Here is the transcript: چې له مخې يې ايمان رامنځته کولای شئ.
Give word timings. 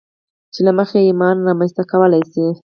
چې 0.53 0.59
له 0.67 0.71
مخې 0.77 0.97
يې 0.99 1.05
ايمان 1.07 1.37
رامنځته 1.47 1.83
کولای 1.91 2.23
شئ. 2.31 2.47